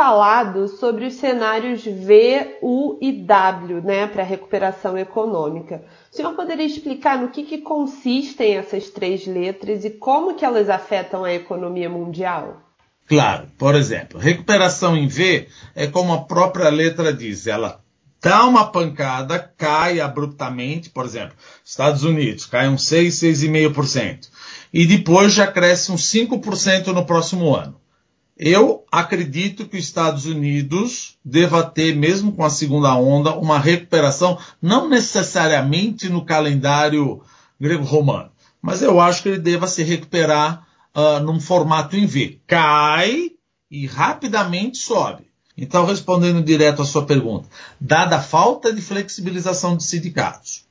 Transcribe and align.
falado 0.00 0.66
sobre 0.66 1.04
os 1.04 1.12
cenários 1.16 1.84
V, 1.84 2.56
U 2.62 2.96
e 3.02 3.12
W 3.12 3.82
né, 3.82 4.06
para 4.06 4.22
a 4.22 4.26
recuperação 4.26 4.96
econômica. 4.96 5.84
O 6.10 6.16
senhor 6.16 6.32
poderia 6.32 6.64
explicar 6.64 7.18
no 7.18 7.28
que, 7.28 7.42
que 7.42 7.58
consistem 7.58 8.56
essas 8.56 8.88
três 8.88 9.26
letras 9.26 9.84
e 9.84 9.90
como 9.90 10.34
que 10.34 10.42
elas 10.42 10.70
afetam 10.70 11.22
a 11.22 11.34
economia 11.34 11.90
mundial? 11.90 12.62
Claro, 13.06 13.48
por 13.58 13.74
exemplo, 13.74 14.18
recuperação 14.18 14.96
em 14.96 15.06
V 15.06 15.46
é 15.74 15.86
como 15.86 16.14
a 16.14 16.22
própria 16.22 16.70
letra 16.70 17.12
diz, 17.12 17.46
ela 17.46 17.82
dá 18.22 18.46
uma 18.46 18.72
pancada, 18.72 19.52
cai 19.58 20.00
abruptamente, 20.00 20.88
por 20.88 21.04
exemplo, 21.04 21.36
Estados 21.62 22.04
Unidos 22.04 22.46
cai 22.46 22.70
uns 22.70 22.86
6, 22.86 23.16
6,5%, 23.16 24.30
e 24.72 24.86
depois 24.86 25.34
já 25.34 25.46
cresce 25.46 25.92
uns 25.92 26.10
5% 26.10 26.86
no 26.86 27.04
próximo 27.04 27.54
ano. 27.54 27.79
Eu 28.42 28.86
acredito 28.90 29.66
que 29.66 29.76
os 29.76 29.84
Estados 29.84 30.24
Unidos 30.24 31.18
deva 31.22 31.62
ter, 31.62 31.94
mesmo 31.94 32.32
com 32.32 32.42
a 32.42 32.48
segunda 32.48 32.96
onda, 32.96 33.34
uma 33.34 33.58
recuperação, 33.58 34.38
não 34.62 34.88
necessariamente 34.88 36.08
no 36.08 36.24
calendário 36.24 37.20
grego-romano, 37.60 38.30
mas 38.62 38.80
eu 38.80 38.98
acho 38.98 39.22
que 39.22 39.28
ele 39.28 39.38
deva 39.38 39.66
se 39.66 39.82
recuperar 39.82 40.66
uh, 40.96 41.20
num 41.22 41.38
formato 41.38 41.98
em 41.98 42.06
V. 42.06 42.40
Cai 42.46 43.32
e 43.70 43.86
rapidamente 43.86 44.78
sobe. 44.78 45.24
Então, 45.54 45.84
respondendo 45.84 46.42
direto 46.42 46.80
à 46.80 46.86
sua 46.86 47.04
pergunta, 47.04 47.46
dada 47.78 48.16
a 48.16 48.22
falta 48.22 48.72
de 48.72 48.80
flexibilização 48.80 49.76
de 49.76 49.84
sindicatos, 49.84 50.64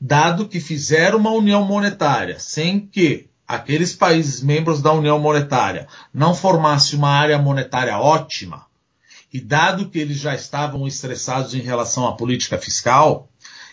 dado 0.00 0.48
que 0.48 0.58
fizeram 0.58 1.20
uma 1.20 1.30
união 1.30 1.64
monetária 1.64 2.40
sem 2.40 2.80
que 2.80 3.28
aqueles 3.46 3.94
países 3.94 4.42
membros 4.42 4.82
da 4.82 4.92
União 4.92 5.18
Monetária 5.18 5.86
não 6.12 6.34
formassem 6.34 6.98
uma 6.98 7.10
área 7.10 7.38
monetária 7.38 7.98
ótima, 7.98 8.66
e 9.32 9.40
dado 9.40 9.88
que 9.88 9.98
eles 9.98 10.18
já 10.18 10.34
estavam 10.34 10.86
estressados 10.86 11.54
em 11.54 11.60
relação 11.60 12.06
à 12.06 12.12
política 12.12 12.56
fiscal, 12.56 13.28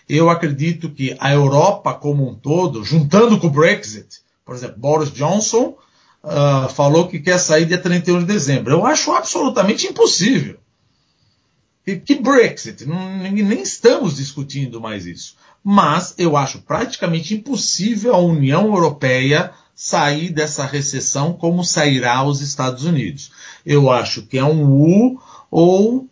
eu 0.09 0.29
acredito 0.29 0.89
que 0.89 1.15
a 1.19 1.31
Europa 1.31 1.93
como 1.93 2.27
um 2.27 2.35
todo, 2.35 2.83
juntando 2.83 3.39
com 3.39 3.47
o 3.47 3.51
Brexit, 3.51 4.21
por 4.45 4.55
exemplo, 4.55 4.77
Boris 4.77 5.11
Johnson 5.11 5.77
uh, 6.23 6.69
falou 6.69 7.07
que 7.07 7.19
quer 7.19 7.37
sair 7.37 7.65
dia 7.65 7.77
31 7.77 8.19
de 8.19 8.25
dezembro. 8.25 8.73
Eu 8.73 8.85
acho 8.85 9.11
absolutamente 9.13 9.87
impossível. 9.87 10.57
Que, 11.85 11.97
que 11.97 12.15
Brexit? 12.15 12.85
Nem 12.85 13.61
estamos 13.61 14.15
discutindo 14.15 14.81
mais 14.81 15.05
isso. 15.05 15.35
Mas 15.63 16.13
eu 16.17 16.35
acho 16.35 16.61
praticamente 16.61 17.33
impossível 17.33 18.13
a 18.13 18.19
União 18.19 18.65
Europeia 18.65 19.53
sair 19.75 20.29
dessa 20.29 20.65
recessão 20.65 21.33
como 21.33 21.63
sairá 21.63 22.23
os 22.23 22.41
Estados 22.41 22.85
Unidos. 22.85 23.31
Eu 23.65 23.91
acho 23.91 24.23
que 24.23 24.37
é 24.37 24.43
um 24.43 24.71
U 24.71 25.19
ou 25.49 26.07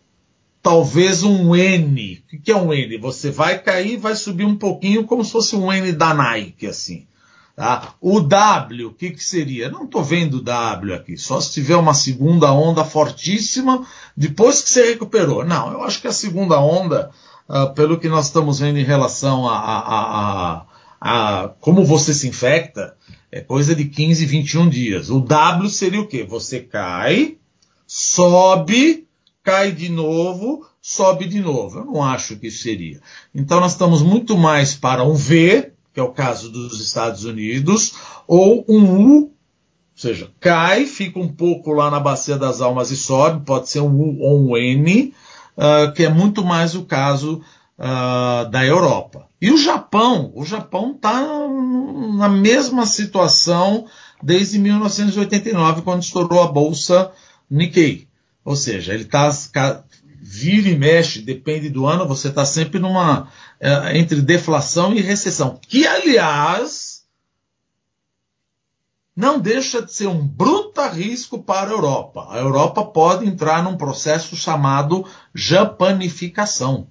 talvez 0.62 1.22
um 1.22 1.54
N. 1.54 2.22
O 2.32 2.40
que 2.40 2.50
é 2.50 2.56
um 2.56 2.72
N? 2.72 2.98
Você 2.98 3.30
vai 3.30 3.58
cair, 3.58 3.96
vai 3.96 4.14
subir 4.14 4.44
um 4.44 4.56
pouquinho 4.56 5.04
como 5.04 5.24
se 5.24 5.32
fosse 5.32 5.56
um 5.56 5.72
N 5.72 5.92
da 5.92 6.14
Nike, 6.14 6.66
assim. 6.66 7.06
Tá? 7.54 7.94
O 8.00 8.20
W, 8.20 8.86
o 8.86 8.94
que, 8.94 9.10
que 9.10 9.22
seria? 9.22 9.68
Não 9.68 9.84
estou 9.84 10.02
vendo 10.02 10.42
W 10.42 10.94
aqui, 10.94 11.18
só 11.18 11.38
se 11.38 11.52
tiver 11.52 11.76
uma 11.76 11.92
segunda 11.92 12.50
onda 12.50 12.82
fortíssima 12.82 13.86
depois 14.16 14.62
que 14.62 14.70
você 14.70 14.90
recuperou. 14.90 15.44
Não, 15.44 15.70
eu 15.70 15.82
acho 15.82 16.00
que 16.00 16.08
a 16.08 16.12
segunda 16.12 16.58
onda, 16.58 17.10
uh, 17.48 17.72
pelo 17.74 17.98
que 17.98 18.08
nós 18.08 18.26
estamos 18.26 18.60
vendo 18.60 18.78
em 18.78 18.84
relação 18.84 19.46
a, 19.46 19.58
a, 19.58 19.78
a, 19.80 20.66
a, 21.00 21.48
como 21.60 21.84
você 21.84 22.14
se 22.14 22.26
infecta, 22.26 22.96
é 23.32 23.40
coisa 23.40 23.74
de 23.74 23.86
15, 23.86 24.26
21 24.26 24.68
dias. 24.68 25.08
O 25.08 25.18
W 25.18 25.68
seria 25.70 26.02
o 26.02 26.06
quê? 26.06 26.22
Você 26.22 26.60
cai, 26.60 27.38
sobe, 27.86 29.08
cai 29.42 29.72
de 29.72 29.88
novo, 29.88 30.66
sobe 30.82 31.26
de 31.26 31.40
novo. 31.40 31.78
Eu 31.78 31.84
não 31.86 32.04
acho 32.04 32.36
que 32.36 32.48
isso 32.48 32.62
seria. 32.62 33.00
Então 33.34 33.58
nós 33.58 33.72
estamos 33.72 34.02
muito 34.02 34.36
mais 34.36 34.74
para 34.74 35.02
um 35.02 35.14
V, 35.14 35.72
que 35.94 35.98
é 35.98 36.02
o 36.02 36.12
caso 36.12 36.50
dos 36.50 36.78
Estados 36.78 37.24
Unidos, 37.24 37.94
ou 38.26 38.66
um 38.68 38.84
U, 39.00 39.22
ou 39.22 39.32
seja, 39.94 40.30
cai, 40.38 40.84
fica 40.84 41.18
um 41.18 41.28
pouco 41.28 41.72
lá 41.72 41.90
na 41.90 42.00
bacia 42.00 42.36
das 42.36 42.60
almas 42.60 42.90
e 42.90 42.96
sobe, 42.96 43.46
pode 43.46 43.70
ser 43.70 43.80
um 43.80 43.94
U 43.94 44.20
ou 44.20 44.50
um 44.50 44.56
N, 44.58 45.14
uh, 45.56 45.92
que 45.94 46.04
é 46.04 46.10
muito 46.10 46.44
mais 46.44 46.74
o 46.74 46.84
caso 46.84 47.40
uh, 47.78 48.48
da 48.50 48.64
Europa. 48.64 49.28
E 49.40 49.50
o 49.50 49.56
Japão, 49.56 50.32
o 50.34 50.44
Japão 50.44 50.92
está 50.94 51.22
na 52.16 52.28
mesma 52.28 52.86
situação 52.86 53.86
desde 54.22 54.58
1989, 54.58 55.82
quando 55.82 56.02
estourou 56.02 56.42
a 56.42 56.46
bolsa 56.46 57.10
Nikkei. 57.50 58.06
Ou 58.44 58.56
seja, 58.56 58.94
ele 58.94 59.04
está 59.04 59.30
vira 60.24 60.68
e 60.68 60.78
mexe, 60.78 61.20
depende 61.20 61.68
do 61.68 61.84
ano, 61.84 62.06
você 62.06 62.28
está 62.28 62.44
sempre 62.44 62.78
numa 62.78 63.28
é, 63.58 63.98
entre 63.98 64.22
deflação 64.22 64.94
e 64.94 65.00
recessão, 65.00 65.58
que 65.60 65.84
aliás 65.84 67.02
não 69.14 69.38
deixa 69.38 69.82
de 69.82 69.92
ser 69.92 70.06
um 70.06 70.26
bruta 70.26 70.88
risco 70.88 71.42
para 71.42 71.70
a 71.70 71.72
Europa. 71.72 72.28
A 72.30 72.38
Europa 72.38 72.84
pode 72.84 73.26
entrar 73.26 73.62
num 73.62 73.76
processo 73.76 74.34
chamado 74.36 75.04
japanificação. 75.34 76.88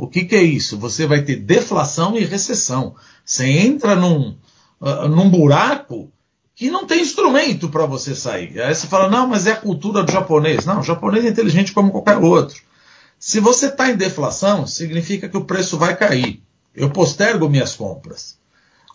O 0.00 0.08
que, 0.08 0.24
que 0.24 0.34
é 0.34 0.42
isso? 0.42 0.78
Você 0.78 1.06
vai 1.06 1.22
ter 1.22 1.36
deflação 1.36 2.16
e 2.16 2.24
recessão. 2.24 2.94
Você 3.22 3.44
entra 3.44 3.94
num, 3.94 4.34
uh, 4.80 5.06
num 5.06 5.28
buraco 5.28 6.10
que 6.54 6.70
não 6.70 6.86
tem 6.86 7.02
instrumento 7.02 7.68
para 7.68 7.84
você 7.84 8.14
sair. 8.14 8.58
Aí 8.62 8.74
você 8.74 8.86
fala, 8.86 9.10
não, 9.10 9.26
mas 9.26 9.46
é 9.46 9.52
a 9.52 9.56
cultura 9.56 10.02
do 10.02 10.10
japonês. 10.10 10.64
Não, 10.64 10.80
o 10.80 10.82
japonês 10.82 11.26
é 11.26 11.28
inteligente 11.28 11.72
como 11.72 11.90
qualquer 11.90 12.16
outro. 12.16 12.62
Se 13.18 13.40
você 13.40 13.66
está 13.66 13.90
em 13.90 13.96
deflação, 13.96 14.66
significa 14.66 15.28
que 15.28 15.36
o 15.36 15.44
preço 15.44 15.76
vai 15.76 15.94
cair. 15.94 16.42
Eu 16.74 16.88
postergo 16.88 17.50
minhas 17.50 17.74
compras. 17.74 18.38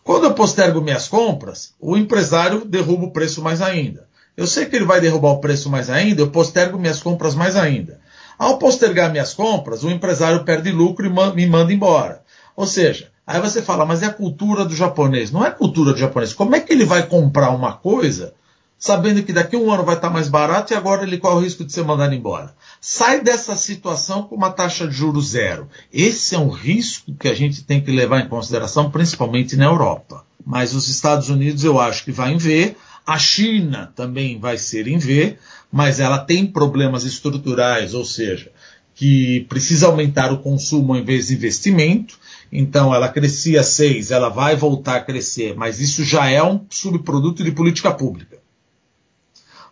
Quando 0.04 0.24
eu 0.24 0.34
postergo 0.34 0.82
minhas 0.82 1.08
compras, 1.08 1.76
o 1.80 1.96
empresário 1.96 2.66
derruba 2.66 3.06
o 3.06 3.12
preço 3.12 3.44
mais 3.44 3.62
ainda. 3.62 4.08
Eu 4.36 4.48
sei 4.48 4.66
que 4.66 4.76
ele 4.76 4.86
vai 4.86 5.00
derrubar 5.00 5.34
o 5.34 5.40
preço 5.40 5.70
mais 5.70 5.88
ainda, 5.88 6.22
eu 6.22 6.32
postergo 6.32 6.80
minhas 6.80 7.00
compras 7.00 7.36
mais 7.36 7.56
ainda. 7.56 8.00
Ao 8.38 8.58
postergar 8.58 9.12
minhas 9.12 9.34
compras, 9.34 9.84
o 9.84 9.90
empresário 9.90 10.44
perde 10.44 10.72
lucro 10.72 11.06
e 11.06 11.36
me 11.36 11.48
manda 11.48 11.74
embora. 11.74 12.22
Ou 12.56 12.66
seja, 12.66 13.12
aí 13.26 13.40
você 13.40 13.62
fala, 13.62 13.86
mas 13.86 14.04
é 14.04 14.08
a 14.08 14.14
cultura 14.14 14.66
do 14.66 14.76
japonês. 14.76 15.32
Não 15.32 15.46
é 15.46 15.52
cultura 15.52 15.94
do 15.94 16.00
japonês. 16.00 16.34
Como 16.34 16.56
é 16.56 16.60
que 16.60 16.74
ele 16.74 16.86
vai 16.86 17.06
comprar 17.08 17.50
uma 17.52 17.74
coisa 17.74 18.34
sabendo 18.78 19.24
que 19.24 19.34
daqui 19.34 19.56
a 19.56 19.60
um 19.60 19.72
ano 19.72 19.84
vai 19.84 19.96
estar 19.96 20.10
mais 20.10 20.28
barato 20.28 20.74
e 20.74 20.76
agora 20.76 21.04
ele 21.04 21.18
corre 21.18 21.36
o 21.36 21.40
risco 21.40 21.64
de 21.64 21.74
ser 21.74 21.84
mandado 21.84 22.14
embora. 22.14 22.54
Sai 22.80 23.22
dessa 23.22 23.56
situação 23.56 24.24
com 24.24 24.36
uma 24.36 24.52
taxa 24.52 24.88
de 24.88 24.94
juros 24.94 25.30
zero. 25.30 25.68
Esse 25.92 26.36
é 26.36 26.40
um 26.40 26.50
risco 26.50 27.14
que 27.16 27.28
a 27.28 27.34
gente 27.34 27.64
tem 27.64 27.82
que 27.82 27.92
levar 27.92 28.20
em 28.20 28.30
consideração, 28.30 28.92
principalmente 28.92 29.56
na 29.56 29.66
Europa. 29.66 30.26
Mas 30.46 30.76
os 30.76 30.88
Estados 30.88 31.30
Unidos 31.30 31.64
eu 31.64 31.80
acho 31.80 32.04
que 32.04 32.12
vai 32.12 32.34
em 32.34 32.38
V, 32.38 32.76
a 33.06 33.18
China 33.18 33.92
também 33.96 34.40
vai 34.40 34.58
ser 34.58 34.88
em 34.88 34.98
V, 34.98 35.38
mas 35.72 36.00
ela 36.00 36.20
tem 36.20 36.46
problemas 36.46 37.04
estruturais, 37.04 37.94
ou 37.94 38.06
seja, 38.06 38.52
que 38.94 39.46
precisa 39.50 39.88
aumentar 39.88 40.32
o 40.32 40.40
consumo 40.40 40.96
em 40.96 41.04
vez 41.04 41.28
de 41.28 41.36
investimento. 41.36 42.18
Então, 42.52 42.94
ela 42.94 43.10
crescia 43.10 43.64
6, 43.64 44.12
ela 44.12 44.30
vai 44.30 44.56
voltar 44.56 44.98
a 44.98 45.02
crescer, 45.02 45.56
mas 45.56 45.80
isso 45.80 46.04
já 46.04 46.30
é 46.30 46.42
um 46.42 46.66
subproduto 46.70 47.44
de 47.44 47.52
política 47.52 47.92
pública 47.92 48.46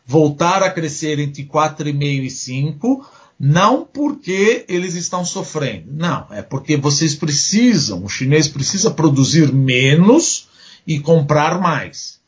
voltar 0.05 0.61
a 0.63 0.69
crescer 0.69 1.19
entre 1.19 1.45
4,5 1.45 2.23
e 2.23 2.29
5, 2.29 3.07
não 3.39 3.85
porque 3.85 4.65
eles 4.67 4.95
estão 4.95 5.25
sofrendo, 5.25 5.91
não, 5.91 6.27
é 6.31 6.41
porque 6.41 6.77
vocês 6.77 7.15
precisam, 7.15 8.03
o 8.03 8.09
chinês 8.09 8.47
precisa 8.47 8.91
produzir 8.91 9.51
menos 9.51 10.47
e 10.85 10.99
comprar 10.99 11.59
mais. 11.59 12.21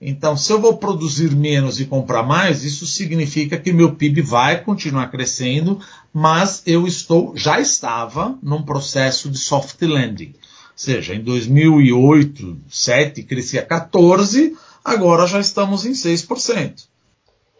Então, 0.00 0.34
se 0.34 0.50
eu 0.50 0.58
vou 0.58 0.78
produzir 0.78 1.30
menos 1.36 1.78
e 1.78 1.84
comprar 1.84 2.22
mais, 2.22 2.64
isso 2.64 2.86
significa 2.86 3.58
que 3.58 3.70
meu 3.70 3.94
PIB 3.94 4.22
vai 4.22 4.64
continuar 4.64 5.10
crescendo, 5.10 5.78
mas 6.10 6.62
eu 6.66 6.86
estou, 6.86 7.36
já 7.36 7.60
estava 7.60 8.38
num 8.42 8.62
processo 8.62 9.28
de 9.28 9.36
soft 9.36 9.82
landing. 9.82 10.32
Ou 10.34 10.74
seja, 10.74 11.14
em 11.14 11.22
2008, 11.22 12.42
2007 12.42 13.22
crescia 13.24 13.62
14, 13.62 14.56
agora 14.82 15.26
já 15.26 15.38
estamos 15.38 15.84
em 15.84 15.92
6%. 15.92 16.88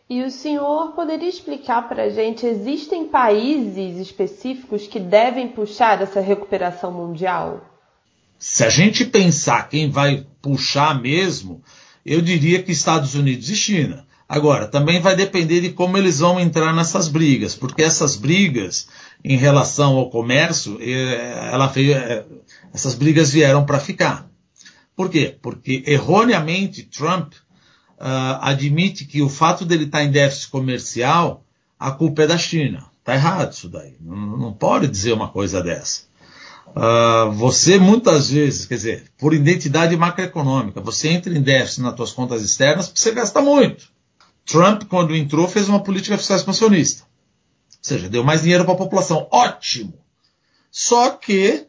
E 0.09 0.23
o 0.23 0.31
senhor 0.31 0.93
poderia 0.93 1.29
explicar 1.29 1.89
para 1.89 2.05
a 2.05 2.09
gente, 2.09 2.47
existem 2.47 3.07
países 3.07 3.99
específicos 3.99 4.87
que 4.87 4.99
devem 4.99 5.47
puxar 5.49 6.01
essa 6.01 6.21
recuperação 6.21 6.91
mundial? 6.91 7.61
Se 8.39 8.65
a 8.65 8.71
gente 8.71 9.05
pensar 9.05 9.69
quem 9.69 9.91
vai 9.91 10.27
puxar 10.41 11.01
mesmo, 11.01 11.63
eu 12.11 12.21
diria 12.21 12.61
que 12.61 12.73
Estados 12.73 13.15
Unidos 13.15 13.49
e 13.49 13.55
China. 13.55 14.05
Agora, 14.29 14.67
também 14.67 15.01
vai 15.01 15.15
depender 15.15 15.61
de 15.61 15.71
como 15.71 15.97
eles 15.97 16.19
vão 16.19 16.41
entrar 16.41 16.75
nessas 16.75 17.07
brigas, 17.07 17.55
porque 17.55 17.83
essas 17.83 18.17
brigas 18.17 18.89
em 19.25 19.37
relação 19.37 19.97
ao 19.97 20.11
comércio, 20.11 20.77
eh, 20.81 21.69
veio, 21.73 21.95
eh, 21.95 22.25
essas 22.75 22.97
brigas 22.97 23.31
vieram 23.31 23.65
para 23.65 23.79
ficar. 23.79 24.29
Por 24.97 25.09
quê? 25.09 25.37
Porque 25.41 25.85
erroneamente 25.87 26.83
Trump 26.83 27.33
uh, 27.33 28.39
admite 28.41 29.05
que 29.05 29.23
o 29.23 29.29
fato 29.29 29.65
dele 29.65 29.85
estar 29.85 30.03
em 30.03 30.11
déficit 30.11 30.51
comercial 30.51 31.45
a 31.79 31.93
culpa 31.93 32.25
é 32.25 32.27
da 32.27 32.37
China. 32.37 32.87
Está 32.99 33.15
errado 33.15 33.53
isso 33.53 33.69
daí. 33.69 33.97
Não, 34.01 34.37
não, 34.37 34.53
pode 34.53 34.89
dizer 34.89 35.13
uma 35.13 35.29
coisa 35.29 35.63
dessa. 35.63 36.10
Uh, 36.77 37.33
você 37.33 37.79
muitas 37.79 38.31
vezes, 38.31 38.65
quer 38.65 38.75
dizer, 38.77 39.05
por 39.19 39.35
identidade 39.35 39.97
macroeconômica, 39.97 40.81
você 40.81 41.09
entra 41.09 41.37
em 41.37 41.43
déficit 41.43 41.83
nas 41.83 41.97
suas 41.97 42.13
contas 42.13 42.43
externas 42.43 42.87
porque 42.87 43.01
você 43.01 43.13
gasta 43.13 43.41
muito. 43.41 43.91
Trump, 44.47 44.85
quando 44.85 45.15
entrou, 45.15 45.49
fez 45.49 45.69
uma 45.69 45.83
política 45.83 46.17
fiscal 46.17 46.37
expansionista. 46.37 47.03
Ou 47.03 47.79
seja, 47.83 48.09
deu 48.09 48.23
mais 48.23 48.43
dinheiro 48.43 48.65
para 48.65 48.75
a 48.75 48.79
população. 48.79 49.27
Ótimo! 49.31 49.95
Só 50.71 51.11
que 51.11 51.67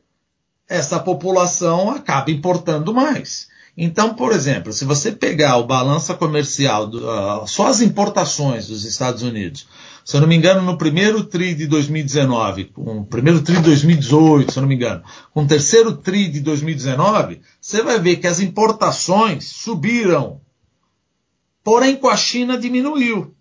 essa 0.70 1.00
população 1.00 1.90
acaba 1.92 2.32
importando 2.32 2.94
mais. 2.94 3.51
Então, 3.78 4.14
por 4.14 4.34
exemplo, 4.34 4.74
se 4.74 4.84
você 4.84 5.12
pegar 5.12 5.58
o 5.58 5.66
balança 5.66 6.14
comercial, 6.14 6.90
uh, 6.90 7.48
só 7.48 7.68
as 7.68 7.82
importações 7.82 8.68
dos 8.68 8.84
Estados 8.84 9.24
Unidos, 9.24 9.66
se 10.04 10.18
eu 10.18 10.22
não 10.22 10.28
me 10.28 10.36
engano, 10.36 10.62
no 10.62 10.78
primeiro 10.78 11.24
TRI 11.24 11.56
de 11.56 11.68
2019, 11.68 12.66
com 12.66 13.04
primeiro 13.04 13.42
TRI 13.42 13.58
de 13.58 13.64
2018, 13.64 14.52
se 14.52 14.58
eu 14.58 14.62
não 14.62 14.68
me 14.68 14.76
engano, 14.76 15.04
com 15.34 15.44
o 15.44 15.48
terceiro 15.48 15.96
TRI 15.96 16.28
de 16.28 16.42
2019, 16.42 17.42
você 17.62 17.82
vai 17.82 18.00
ver 18.00 18.18
que 18.18 18.28
as 18.28 18.40
importações 18.40 19.46
subiram. 19.46 20.42
Porém, 21.64 21.96
com 21.96 22.10
a 22.10 22.18
China 22.18 22.58
diminuiu. 22.58 23.36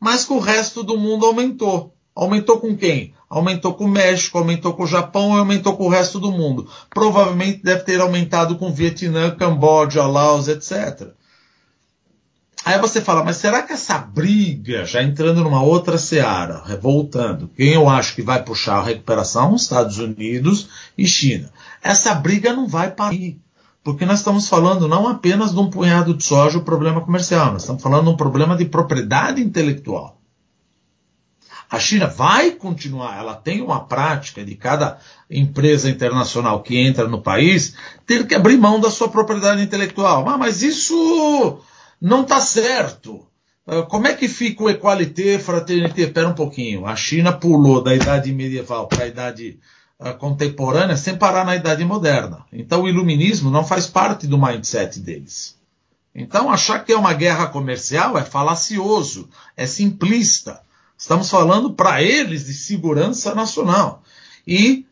Mas 0.00 0.24
com 0.24 0.36
o 0.36 0.40
resto 0.40 0.84
do 0.84 0.96
mundo 0.96 1.26
aumentou. 1.26 1.92
Aumentou 2.18 2.58
com 2.58 2.76
quem? 2.76 3.14
Aumentou 3.30 3.74
com 3.74 3.84
o 3.84 3.88
México, 3.88 4.38
aumentou 4.38 4.74
com 4.74 4.82
o 4.82 4.88
Japão 4.88 5.36
e 5.36 5.38
aumentou 5.38 5.76
com 5.76 5.84
o 5.84 5.88
resto 5.88 6.18
do 6.18 6.32
mundo. 6.32 6.68
Provavelmente 6.90 7.62
deve 7.62 7.84
ter 7.84 8.00
aumentado 8.00 8.56
com 8.56 8.72
Vietnã, 8.72 9.30
Camboja, 9.30 10.04
Laos, 10.04 10.48
etc. 10.48 11.12
Aí 12.64 12.76
você 12.80 13.00
fala, 13.00 13.22
mas 13.22 13.36
será 13.36 13.62
que 13.62 13.72
essa 13.72 13.98
briga, 13.98 14.84
já 14.84 15.00
entrando 15.00 15.44
numa 15.44 15.62
outra 15.62 15.96
seara, 15.96 16.64
voltando, 16.82 17.48
quem 17.56 17.74
eu 17.74 17.88
acho 17.88 18.16
que 18.16 18.22
vai 18.22 18.42
puxar 18.42 18.78
a 18.78 18.82
recuperação? 18.82 19.54
Estados 19.54 19.98
Unidos 19.98 20.68
e 20.98 21.06
China. 21.06 21.52
Essa 21.80 22.16
briga 22.16 22.52
não 22.52 22.66
vai 22.66 22.90
parir. 22.90 23.40
Porque 23.84 24.04
nós 24.04 24.18
estamos 24.18 24.48
falando 24.48 24.88
não 24.88 25.06
apenas 25.06 25.52
de 25.52 25.60
um 25.60 25.70
punhado 25.70 26.14
de 26.14 26.24
soja, 26.24 26.58
o 26.58 26.64
problema 26.64 27.00
comercial, 27.00 27.52
nós 27.52 27.62
estamos 27.62 27.80
falando 27.80 28.06
de 28.06 28.10
um 28.10 28.16
problema 28.16 28.56
de 28.56 28.64
propriedade 28.64 29.40
intelectual. 29.40 30.17
A 31.70 31.78
China 31.78 32.06
vai 32.06 32.52
continuar, 32.52 33.18
ela 33.18 33.34
tem 33.34 33.60
uma 33.60 33.84
prática 33.84 34.42
de 34.42 34.54
cada 34.54 34.98
empresa 35.30 35.90
internacional 35.90 36.62
que 36.62 36.78
entra 36.78 37.06
no 37.06 37.20
país 37.20 37.74
ter 38.06 38.26
que 38.26 38.34
abrir 38.34 38.56
mão 38.56 38.80
da 38.80 38.90
sua 38.90 39.08
propriedade 39.08 39.62
intelectual. 39.62 40.26
Ah, 40.28 40.38
mas 40.38 40.62
isso 40.62 41.60
não 42.00 42.22
está 42.22 42.40
certo. 42.40 43.26
Ah, 43.66 43.82
como 43.82 44.06
é 44.06 44.14
que 44.14 44.28
fica 44.28 44.64
o 44.64 44.70
equalité, 44.70 45.38
fraternité? 45.38 46.02
Espera 46.02 46.28
um 46.28 46.34
pouquinho. 46.34 46.86
A 46.86 46.96
China 46.96 47.32
pulou 47.32 47.82
da 47.82 47.94
idade 47.94 48.32
medieval 48.32 48.86
para 48.88 49.04
a 49.04 49.08
idade 49.08 49.58
uh, 50.00 50.14
contemporânea 50.14 50.96
sem 50.96 51.16
parar 51.16 51.44
na 51.44 51.54
idade 51.54 51.84
moderna. 51.84 52.46
Então 52.50 52.82
o 52.82 52.88
iluminismo 52.88 53.50
não 53.50 53.64
faz 53.64 53.86
parte 53.86 54.26
do 54.26 54.38
mindset 54.38 55.00
deles. 55.00 55.58
Então 56.14 56.50
achar 56.50 56.82
que 56.82 56.92
é 56.92 56.96
uma 56.96 57.12
guerra 57.12 57.46
comercial 57.48 58.16
é 58.16 58.24
falacioso, 58.24 59.28
é 59.54 59.66
simplista. 59.66 60.60
Estamos 60.98 61.30
falando 61.30 61.72
para 61.72 62.02
eles 62.02 62.46
de 62.46 62.52
segurança 62.52 63.32
nacional. 63.32 64.02
E 64.44 64.84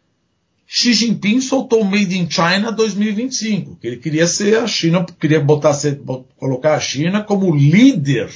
Xi 0.65 0.93
Jinping 0.93 1.41
soltou 1.41 1.83
Made 1.83 2.17
in 2.17 2.31
China 2.31 2.71
2025, 2.71 3.77
que 3.77 3.87
ele 3.87 3.97
queria 3.97 4.27
ser 4.27 4.59
a 4.59 4.67
China, 4.69 5.05
queria 5.19 5.41
botar, 5.41 5.77
colocar 6.39 6.75
a 6.75 6.81
China 6.81 7.25
como 7.25 7.55
líder 7.55 8.31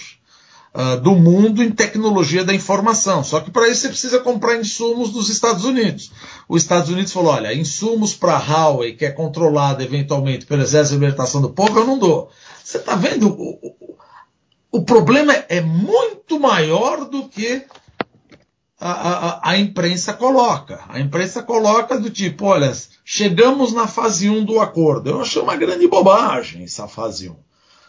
uh, 0.75 1.01
do 1.01 1.15
mundo 1.15 1.63
em 1.63 1.71
tecnologia 1.71 2.45
da 2.45 2.53
informação. 2.53 3.23
Só 3.23 3.41
que 3.41 3.53
para 3.53 3.69
isso 3.69 3.83
você 3.83 3.89
precisa 3.89 4.19
comprar 4.19 4.59
insumos 4.59 5.11
dos 5.11 5.29
Estados 5.29 5.65
Unidos. 5.65 6.11
Os 6.49 6.63
Estados 6.63 6.91
Unidos 6.91 7.13
falou: 7.13 7.33
olha, 7.33 7.55
insumos 7.55 8.15
para 8.15 8.35
a 8.35 8.39
Huawei, 8.39 8.95
que 8.95 9.05
é 9.05 9.13
controlada 9.13 9.85
eventualmente 9.85 10.45
pelo 10.45 10.63
Exército 10.63 10.99
de 10.99 11.05
Libertação 11.05 11.41
do 11.41 11.51
Povo, 11.51 11.79
eu 11.79 11.87
não 11.87 11.99
dou. 11.99 12.31
Você 12.65 12.79
está 12.79 12.97
vendo? 12.97 13.29
O, 13.29 13.59
o, 13.63 13.97
o 14.73 14.83
problema 14.83 15.33
é 15.49 15.61
muito 15.61 16.39
maior 16.39 17.05
do 17.07 17.29
que 17.29 17.65
a, 18.79 18.91
a, 18.91 19.51
a, 19.51 19.59
imprensa 19.59 20.13
coloca. 20.15 20.81
A 20.89 21.01
imprensa 21.01 21.43
coloca 21.43 21.99
do 21.99 22.09
tipo, 22.09 22.47
olha, 22.47 22.73
chegamos 23.05 23.73
na 23.73 23.87
fase 23.87 24.31
1 24.31 24.45
do 24.45 24.61
acordo. 24.61 25.11
Eu 25.11 25.21
achei 25.21 25.43
uma 25.43 25.57
grande 25.57 25.87
bobagem 25.87 26.65
essa 26.65 26.89
fase 26.89 27.29
1. 27.29 27.37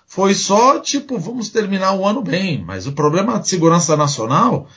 Foi 0.05 0.33
só, 0.33 0.79
tipo, 0.79 1.17
vamos 1.17 1.49
terminar 1.49 1.93
o 1.93 2.05
ano 2.05 2.21
bem, 2.21 2.61
mas 2.61 2.85
o 2.85 2.91
problema 2.91 3.39
de 3.39 3.47
segurança 3.47 3.95
nacional 3.95 4.67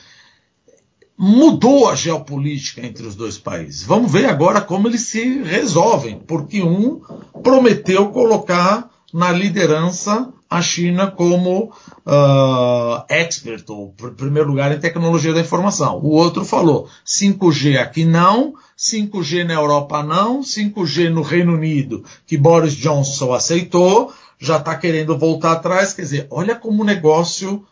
mudou 1.17 1.89
a 1.89 1.95
geopolítica 1.95 2.85
entre 2.85 3.05
os 3.05 3.15
dois 3.15 3.37
países. 3.37 3.83
Vamos 3.83 4.11
ver 4.11 4.25
agora 4.25 4.61
como 4.61 4.87
eles 4.87 5.01
se 5.01 5.43
resolvem, 5.43 6.19
porque 6.19 6.61
um 6.61 7.01
prometeu 7.43 8.09
colocar 8.11 8.89
na 9.13 9.31
liderança 9.31 10.31
a 10.55 10.61
China 10.61 11.11
como 11.11 11.73
uh, 12.05 13.03
expert, 13.09 13.63
ou 13.69 13.93
em 14.03 14.13
primeiro 14.13 14.49
lugar 14.49 14.71
em 14.71 14.79
tecnologia 14.79 15.33
da 15.33 15.41
informação. 15.41 15.97
O 15.97 16.09
outro 16.09 16.45
falou 16.45 16.89
5G 17.05 17.77
aqui 17.77 18.05
não, 18.05 18.53
5G 18.77 19.45
na 19.45 19.53
Europa 19.53 20.01
não, 20.03 20.41
5G 20.41 21.09
no 21.09 21.21
Reino 21.21 21.53
Unido, 21.53 22.03
que 22.25 22.37
Boris 22.37 22.73
Johnson 22.73 23.33
aceitou, 23.33 24.13
já 24.39 24.57
está 24.57 24.75
querendo 24.75 25.17
voltar 25.17 25.53
atrás. 25.53 25.93
Quer 25.93 26.01
dizer, 26.03 26.27
olha 26.29 26.55
como 26.55 26.83
o 26.83 26.85
negócio. 26.85 27.65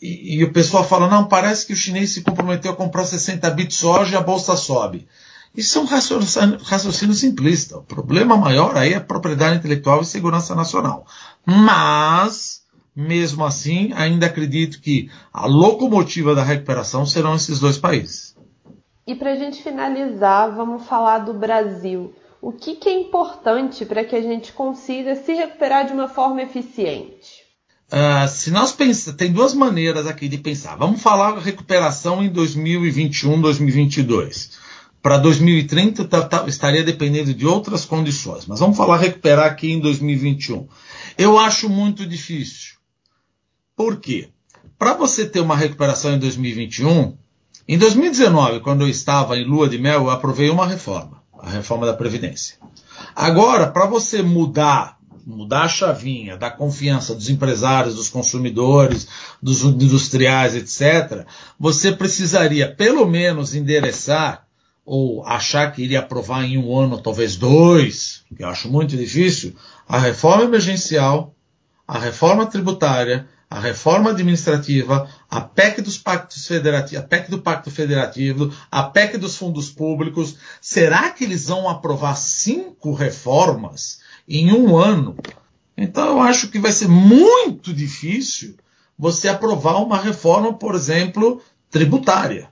E, 0.00 0.38
e, 0.38 0.44
o 0.44 0.52
pessoal 0.52 0.82
fala, 0.82 1.08
não, 1.08 1.26
parece 1.26 1.66
que 1.66 1.74
o 1.74 1.76
chinês 1.76 2.14
se 2.14 2.22
comprometeu 2.22 2.72
a 2.72 2.76
comprar 2.76 3.04
60 3.04 3.50
bits 3.50 3.76
soja 3.76 4.14
e 4.14 4.16
a 4.16 4.22
bolsa 4.22 4.56
sobe. 4.56 5.06
Isso 5.56 5.78
é 5.78 5.80
um 5.82 5.84
raciocínio, 5.84 6.58
raciocínio 6.62 7.14
simplista. 7.14 7.78
O 7.78 7.82
problema 7.82 8.36
maior 8.36 8.76
aí 8.76 8.92
é 8.92 9.00
propriedade 9.00 9.56
intelectual 9.56 10.00
e 10.00 10.06
segurança 10.06 10.54
nacional. 10.54 11.04
Mas, 11.44 12.62
mesmo 12.94 13.44
assim, 13.44 13.92
ainda 13.94 14.26
acredito 14.26 14.80
que 14.80 15.10
a 15.32 15.46
locomotiva 15.46 16.34
da 16.34 16.44
recuperação 16.44 17.04
serão 17.04 17.34
esses 17.34 17.58
dois 17.58 17.76
países. 17.76 18.36
E 19.06 19.14
para 19.14 19.32
a 19.32 19.36
gente 19.36 19.60
finalizar, 19.60 20.54
vamos 20.54 20.86
falar 20.86 21.18
do 21.18 21.34
Brasil. 21.34 22.14
O 22.40 22.52
que, 22.52 22.76
que 22.76 22.88
é 22.88 23.00
importante 23.00 23.84
para 23.84 24.04
que 24.04 24.14
a 24.14 24.22
gente 24.22 24.52
consiga 24.52 25.16
se 25.16 25.32
recuperar 25.34 25.84
de 25.84 25.92
uma 25.92 26.08
forma 26.08 26.42
eficiente? 26.42 27.40
Uh, 27.92 28.28
se 28.28 28.52
nós 28.52 28.70
pensamos, 28.70 29.18
tem 29.18 29.32
duas 29.32 29.52
maneiras 29.52 30.06
aqui 30.06 30.28
de 30.28 30.38
pensar. 30.38 30.76
Vamos 30.76 31.02
falar 31.02 31.36
recuperação 31.38 32.22
em 32.22 32.28
2021, 32.28 33.40
2022 33.40 34.69
para 35.02 35.18
2030 35.18 36.04
tá, 36.04 36.22
tá, 36.22 36.44
estaria 36.46 36.84
dependendo 36.84 37.32
de 37.32 37.46
outras 37.46 37.84
condições. 37.84 38.46
Mas 38.46 38.60
vamos 38.60 38.76
falar 38.76 38.98
recuperar 38.98 39.46
aqui 39.46 39.72
em 39.72 39.80
2021. 39.80 40.68
Eu 41.16 41.38
acho 41.38 41.68
muito 41.68 42.06
difícil. 42.06 42.74
Por 43.74 43.96
quê? 43.96 44.28
Para 44.78 44.94
você 44.94 45.26
ter 45.26 45.40
uma 45.40 45.56
recuperação 45.56 46.12
em 46.14 46.18
2021, 46.18 47.16
em 47.66 47.78
2019, 47.78 48.60
quando 48.60 48.82
eu 48.82 48.88
estava 48.88 49.36
em 49.36 49.44
lua 49.44 49.68
de 49.68 49.78
mel, 49.78 50.02
eu 50.02 50.10
aprovei 50.10 50.50
uma 50.50 50.66
reforma, 50.66 51.22
a 51.38 51.50
reforma 51.50 51.86
da 51.86 51.94
Previdência. 51.94 52.56
Agora, 53.14 53.68
para 53.68 53.86
você 53.86 54.22
mudar, 54.22 54.98
mudar 55.26 55.62
a 55.62 55.68
chavinha 55.68 56.36
da 56.36 56.50
confiança 56.50 57.14
dos 57.14 57.30
empresários, 57.30 57.94
dos 57.94 58.08
consumidores, 58.08 59.06
dos 59.42 59.62
industriais, 59.62 60.54
etc., 60.54 61.24
você 61.58 61.92
precisaria 61.92 62.74
pelo 62.74 63.06
menos 63.06 63.54
endereçar 63.54 64.46
ou 64.92 65.24
achar 65.24 65.70
que 65.70 65.84
iria 65.84 66.00
aprovar 66.00 66.42
em 66.42 66.58
um 66.58 66.76
ano, 66.76 67.00
talvez 67.00 67.36
dois, 67.36 68.24
que 68.36 68.42
eu 68.42 68.48
acho 68.48 68.68
muito 68.68 68.96
difícil, 68.96 69.54
a 69.88 69.96
reforma 70.00 70.42
emergencial, 70.42 71.32
a 71.86 71.96
reforma 71.96 72.44
tributária, 72.46 73.28
a 73.48 73.60
reforma 73.60 74.10
administrativa, 74.10 75.08
a 75.30 75.42
PEC 75.42 75.80
dos 75.80 75.96
pactos 75.96 76.44
federativos, 76.44 77.04
a 77.04 77.06
PEC 77.06 77.30
do 77.30 77.40
Pacto 77.40 77.70
Federativo, 77.70 78.52
a 78.68 78.82
PEC 78.82 79.16
dos 79.16 79.36
fundos 79.36 79.70
públicos. 79.70 80.34
Será 80.60 81.10
que 81.10 81.22
eles 81.22 81.46
vão 81.46 81.68
aprovar 81.68 82.16
cinco 82.16 82.92
reformas 82.92 84.00
em 84.28 84.52
um 84.52 84.76
ano? 84.76 85.16
Então 85.76 86.08
eu 86.08 86.20
acho 86.20 86.48
que 86.48 86.58
vai 86.58 86.72
ser 86.72 86.88
muito 86.88 87.72
difícil 87.72 88.56
você 88.98 89.28
aprovar 89.28 89.80
uma 89.80 89.98
reforma, 89.98 90.52
por 90.52 90.74
exemplo, 90.74 91.40
tributária, 91.70 92.50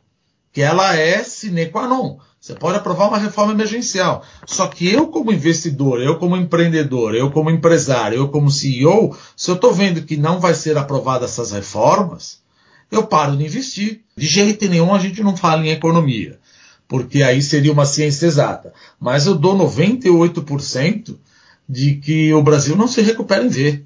que 0.52 0.62
ela 0.62 0.94
é 0.94 1.24
sine 1.24 1.66
qua 1.66 1.88
non. 1.88 2.18
Você 2.40 2.54
pode 2.54 2.78
aprovar 2.78 3.08
uma 3.08 3.18
reforma 3.18 3.52
emergencial. 3.52 4.24
Só 4.46 4.68
que 4.68 4.88
eu, 4.88 5.08
como 5.08 5.32
investidor, 5.32 6.00
eu 6.00 6.18
como 6.18 6.36
empreendedor, 6.36 7.14
eu 7.14 7.30
como 7.30 7.50
empresário, 7.50 8.18
eu 8.18 8.28
como 8.28 8.50
CEO, 8.50 9.16
se 9.36 9.50
eu 9.50 9.56
estou 9.56 9.72
vendo 9.72 10.02
que 10.02 10.16
não 10.16 10.38
vai 10.38 10.54
ser 10.54 10.78
aprovada 10.78 11.24
essas 11.24 11.50
reformas, 11.50 12.40
eu 12.90 13.06
paro 13.06 13.36
de 13.36 13.44
investir. 13.44 14.02
De 14.16 14.26
jeito 14.26 14.68
nenhum 14.68 14.94
a 14.94 14.98
gente 14.98 15.22
não 15.22 15.36
fala 15.36 15.66
em 15.66 15.70
economia, 15.70 16.38
porque 16.86 17.22
aí 17.22 17.42
seria 17.42 17.72
uma 17.72 17.84
ciência 17.84 18.26
exata. 18.26 18.72
Mas 19.00 19.26
eu 19.26 19.34
dou 19.34 19.56
98% 19.58 21.16
de 21.68 21.96
que 21.96 22.32
o 22.32 22.42
Brasil 22.42 22.76
não 22.76 22.88
se 22.88 23.02
recupera 23.02 23.44
em 23.44 23.48
V. 23.48 23.84